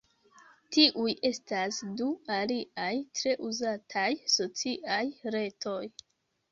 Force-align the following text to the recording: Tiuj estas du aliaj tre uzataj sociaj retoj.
Tiuj 0.77 1.11
estas 1.29 1.77
du 2.01 2.07
aliaj 2.39 2.89
tre 3.21 3.37
uzataj 3.51 4.11
sociaj 4.39 5.03
retoj. 5.39 5.81